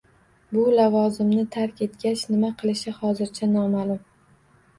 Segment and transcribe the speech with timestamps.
[0.55, 4.03] Bu lavozimni tark etgach, nima qilishi hozircha noma'lum